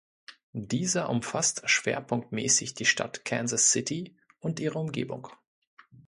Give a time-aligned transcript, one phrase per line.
[0.55, 5.27] Dieser umfasst schwerpunktmäßig die Stadt Kansas City und ihre Umgebung.